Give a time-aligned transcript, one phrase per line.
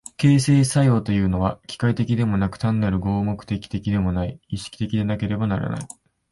[0.17, 5.87] 形成作用というのは機械的でもなく単なる合目的的でもない、意識的でなければならない。